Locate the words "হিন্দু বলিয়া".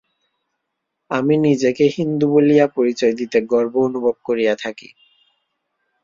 1.97-2.65